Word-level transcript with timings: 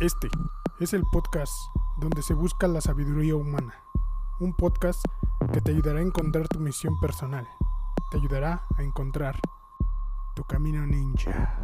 Este 0.00 0.28
es 0.78 0.92
el 0.92 1.02
podcast 1.10 1.52
donde 1.96 2.22
se 2.22 2.32
busca 2.32 2.68
la 2.68 2.80
sabiduría 2.80 3.34
humana. 3.34 3.74
Un 4.38 4.54
podcast 4.54 5.04
que 5.52 5.60
te 5.60 5.72
ayudará 5.72 5.98
a 5.98 6.02
encontrar 6.02 6.46
tu 6.46 6.60
misión 6.60 7.00
personal. 7.00 7.48
Te 8.12 8.18
ayudará 8.18 8.64
a 8.76 8.84
encontrar 8.84 9.40
tu 10.36 10.44
camino 10.44 10.86
ninja. 10.86 11.60